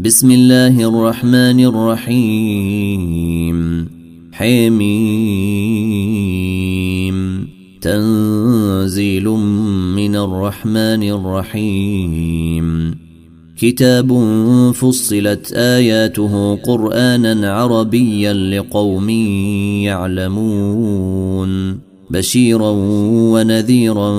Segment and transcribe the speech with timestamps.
[0.00, 3.88] بسم الله الرحمن الرحيم.
[4.32, 5.16] حميم.
[7.80, 9.28] تنزيل
[9.96, 12.94] من الرحمن الرحيم.
[13.58, 14.24] كتاب
[14.74, 19.10] فصلت آياته قرانا عربيا لقوم
[19.80, 21.78] يعلمون.
[22.10, 22.70] بشيرا
[23.32, 24.10] ونذيرا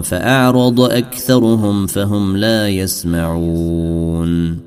[0.00, 4.66] فأعرض أكثرهم فهم لا يسمعون.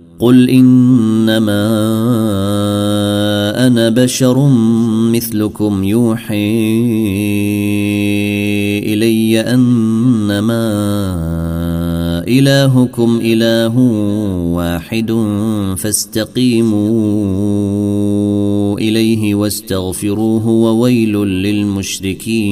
[0.21, 1.67] قل إنما
[3.67, 4.49] أنا بشر
[5.11, 6.79] مثلكم يوحي
[8.93, 10.71] إلي أنما
[12.27, 13.77] إلهكم إله
[14.53, 15.11] واحد
[15.77, 16.91] فاستقيموا
[18.79, 22.51] إليه واستغفروه وويل للمشركين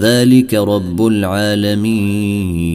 [0.00, 2.70] ذلك رب العالمين.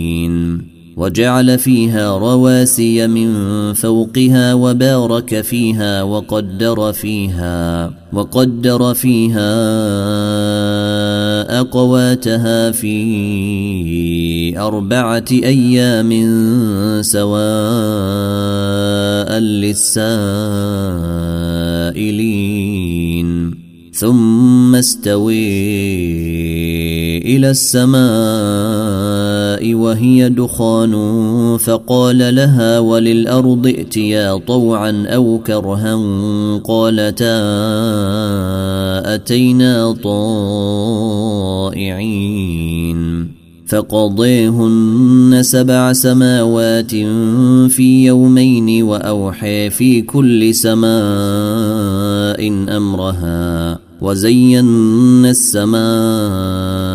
[0.97, 9.55] وجعل فيها رواسي من فوقها وبارك فيها وقدر فيها وقدر فيها
[11.59, 16.11] أقواتها في أربعة أيام
[17.01, 17.29] سواء
[19.39, 20.45] للسائلين.
[23.93, 26.64] ثم استوي
[27.25, 27.95] إلى السماء
[29.73, 30.93] وهي دخان
[31.57, 35.95] فقال لها وللأرض ائتيا طوعا أو كرها
[36.63, 37.41] قالتا
[39.15, 39.95] أتينا
[41.73, 42.25] طائعين
[43.67, 46.91] فقضيهن سبع سماوات
[47.69, 50.87] في يومين وأوحي في كل سماء
[52.77, 56.94] أمرها وزينا السماء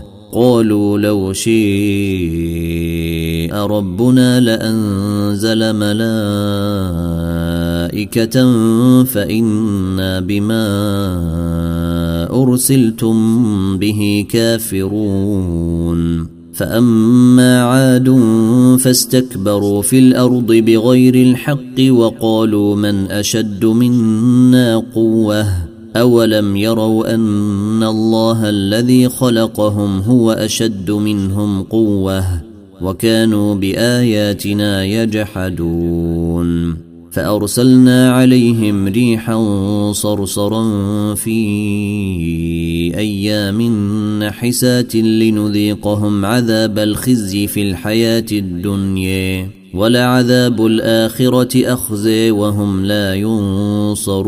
[0.31, 2.71] قالوا لو شيء
[3.53, 6.23] ربنا لأنزل ملائكة
[9.03, 10.67] فإنا بما
[12.43, 16.01] أرسلتم به كافرون.
[16.53, 18.19] فأما عاد
[18.79, 25.70] فاستكبروا في الأرض بغير الحق وقالوا من أشد منا قوة.
[25.95, 32.41] اولم يروا ان الله الذي خلقهم هو اشد منهم قوه
[32.81, 36.51] وكانوا باياتنا يجحدون
[37.11, 39.41] فارسلنا عليهم ريحا
[39.91, 40.63] صرصرا
[41.15, 41.37] في
[42.97, 43.61] أيام
[44.23, 54.21] نحسات لنذيقهم عذاب الخزي في الحياة الدنيا ولعذاب الاخره اخزي وهم لا ينصرون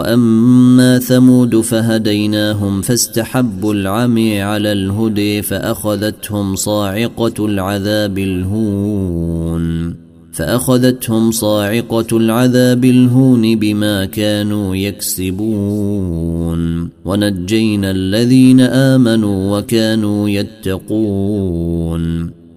[0.00, 9.94] وأما ثمود فهديناهم فاستحبوا العمي على الهدي فأخذتهم صاعقة العذاب الهون
[10.32, 16.60] فأخذتهم صاعقة العذاب الهون بما كانوا يكسبون
[17.04, 22.00] ونجينا الذين آمنوا وكانوا يتقون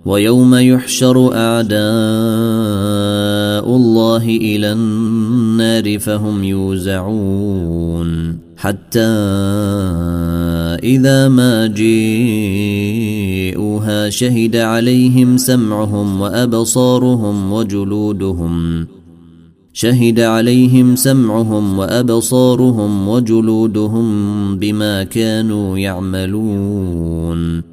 [0.06, 1.76] ويوم يحشر أعداء
[3.76, 9.00] الله إلى النار فهم يوزعون حتى
[10.84, 12.10] إذا ما جيءوها
[14.10, 18.88] شهد عليهم سمعهم وأبصارهم وجلودهم
[19.74, 24.08] شهد عليهم سمعهم وأبصارهم وجلودهم
[24.58, 27.73] بما كانوا يعملون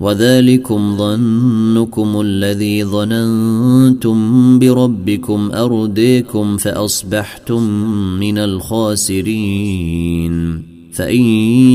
[0.00, 7.62] وذلكم ظنكم الذي ظننتم بربكم أرديكم فأصبحتم
[8.20, 9.78] من الخاسرين.
[10.92, 11.22] فإن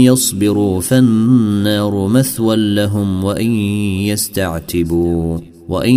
[0.03, 3.51] يصبروا فالنار مثوى لهم وإن
[4.11, 5.39] يستعتبوا
[5.69, 5.95] وإن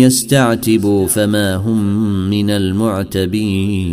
[0.00, 1.84] يستعتبوا فما هم
[2.30, 3.92] من المعتبين.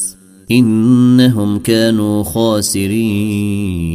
[0.51, 3.91] إنهم كانوا خاسرين.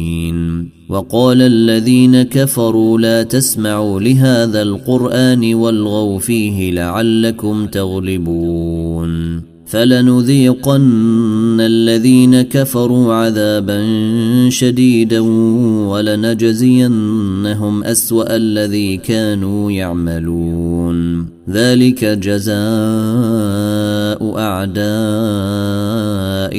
[0.89, 9.41] وقال الذين كفروا لا تسمعوا لهذا القرآن والغوا فيه لعلكم تغلبون.
[9.65, 13.85] فلنذيقن الذين كفروا عذابا
[14.49, 15.19] شديدا
[15.89, 21.36] ولنجزينهم أسوأ الذي كانوا يعملون.
[21.49, 22.57] ذلك جزاء
[24.37, 24.87] أعداء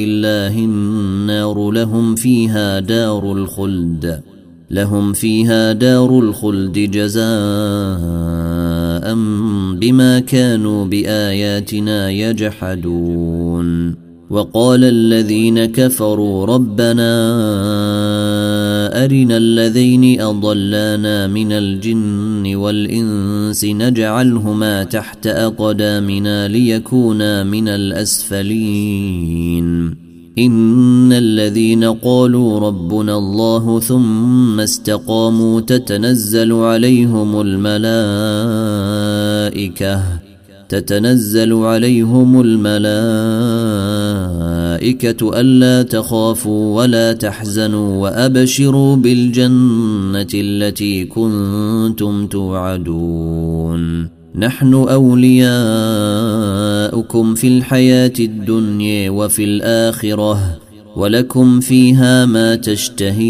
[0.03, 0.55] الله.
[0.65, 4.21] النار لهم فيها دار الخلد
[4.71, 7.23] لهم فيها دار الخلد جزاء
[9.75, 13.95] بما كانوا بآياتنا يجحدون.
[14.29, 17.11] وقال الذين كفروا ربنا
[19.03, 28.79] أرنا الذين أضلانا من الجن والإنس نجعلهما تحت أقدامنا ليكونا من الأسفلين.
[30.37, 38.69] إن الذين قالوا ربنا الله ثم استقاموا تتنزل عليهم الملائكة
[40.69, 42.41] تتنزل عليهم
[44.79, 54.09] الملائكة ألا تخافوا ولا تحزنوا وأبشروا بالجنة التي كنتم توعدون.
[54.35, 55.55] نحن أولياؤكم
[57.35, 60.59] في الحياة الدنيا وفي الآخرة
[60.95, 63.29] ولكم فيها ما تشتهي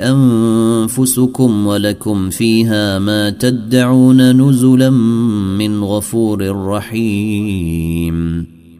[0.00, 8.46] أنفسكم ولكم فيها ما تدعون نزلا من غفور رحيم.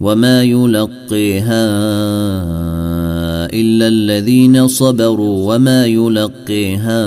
[0.00, 1.66] وما يلقيها
[3.52, 7.02] الا الذين صبروا وما يلقيها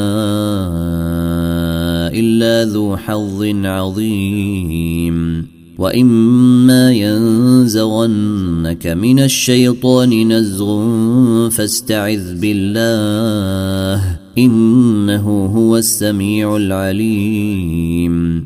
[2.13, 18.46] الا ذو حظ عظيم واما ينزغنك من الشيطان نزغ فاستعذ بالله انه هو السميع العليم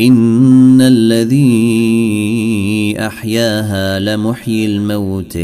[0.00, 1.46] إن الذي
[2.98, 5.36] أحياها لمحيي الموت.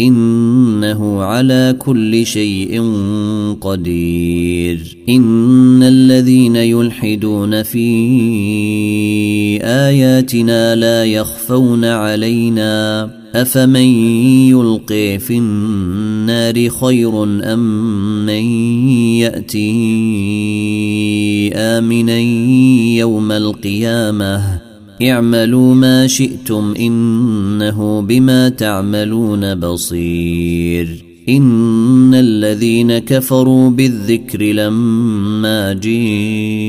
[0.00, 2.82] إنه على كل شيء
[3.60, 4.96] قدير.
[5.08, 7.88] إن الذين يلحدون في
[9.62, 13.17] آياتنا لا يخفون علينا.
[13.34, 13.88] أفمن
[14.50, 18.42] يلقي في النار خير أم من
[19.20, 19.70] يأتي
[21.54, 22.18] آمنا
[22.98, 24.60] يوم القيامة؟
[25.02, 31.04] اعملوا ما شئتم إنه بما تعملون بصير.
[31.28, 36.68] إن الذين كفروا بالذكر لما جيءهم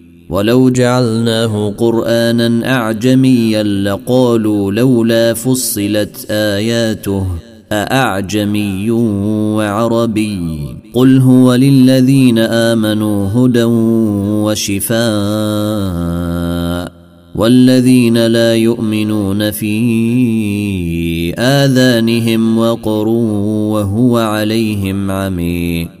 [0.31, 7.27] ولو جعلناه قرآنا أعجميا لقالوا لولا فصلت آياته
[7.71, 8.91] أأعجمي
[9.55, 13.63] وعربي قل هو للذين آمنوا هدى
[14.43, 15.01] وشفاء
[17.35, 19.73] والذين لا يؤمنون في
[21.39, 26.00] آذانهم وقر وهو عليهم عمي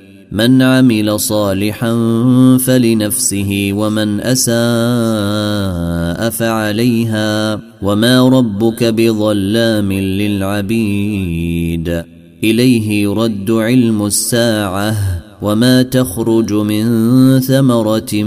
[0.31, 1.93] من عمل صالحا
[2.57, 4.51] فلنفسه ومن أساء
[6.29, 11.23] فعليها وما ربك بظلام للعبيد.
[12.43, 14.95] إليه يرد علم الساعة
[15.41, 18.23] وما تخرج من ثمرة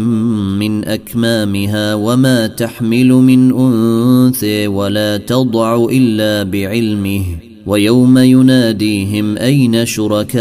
[0.58, 7.24] من أكمامها وما تحمل من أنثى ولا تضع إلا بعلمه.
[7.66, 10.34] ويوم يناديهم أين شركائي؟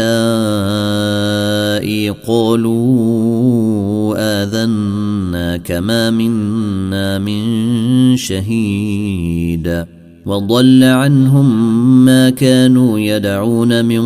[2.10, 9.84] قالوا آذنا كما منا من شهيد.
[10.26, 14.04] وضل عنهم ما كانوا يدعون من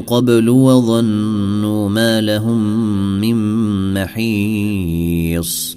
[0.00, 2.60] قبل وظنوا ما لهم
[3.20, 3.36] من
[3.94, 5.76] محيص.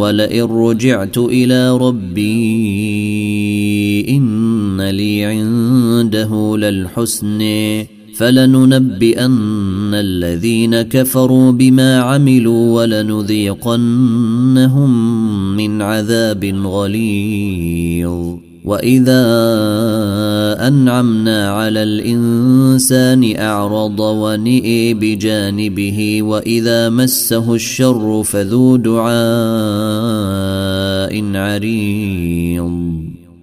[0.00, 2.26] ولئن رجعت إلى ربي
[4.08, 7.40] إن لي عنده للحسن
[8.16, 13.96] فلننبئن الذين كفروا بما عملوا ولنذيقنهم
[15.56, 19.24] من عذاب غليظ واذا
[20.68, 29.06] انعمنا على الانسان اعرض ونئي بجانبه واذا مسه الشر فذو دعاء
[31.34, 32.96] عريض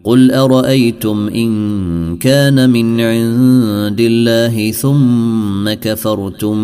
[0.04, 6.58] قل ارايتم ان كان من عند الله ثم كفرتم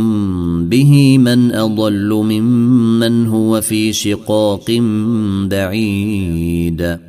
[0.66, 4.82] به من اضل ممن هو في شقاق
[5.50, 7.09] بعيد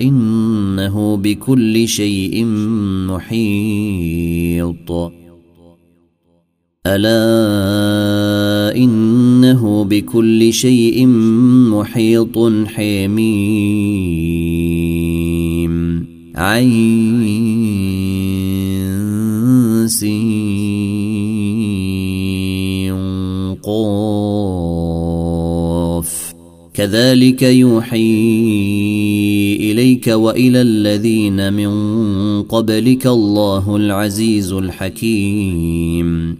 [0.00, 2.44] إنه بكل شيء
[3.08, 4.90] محيط.
[6.86, 11.06] ألا إنه بكل شيء
[11.70, 13.34] محيط حميم.
[16.36, 17.43] عين
[26.74, 27.98] كذلك يوحي
[29.60, 31.72] إليك وإلى الذين من
[32.42, 36.36] قبلك الله العزيز الحكيم.